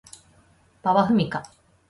[0.81, 1.43] 馬場ふみか